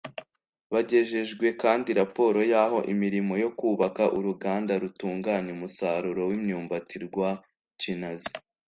[0.73, 7.29] Bagejejweho kandi raporo y’aho imirimo yo kubaka uruganda rutunganya umusaruro w’imyumbati rwa
[7.81, 8.31] Kinazi